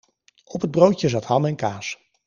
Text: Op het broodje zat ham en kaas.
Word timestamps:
Op 0.45 0.61
het 0.61 0.71
broodje 0.71 1.09
zat 1.09 1.25
ham 1.25 1.45
en 1.45 1.55
kaas. 1.55 1.97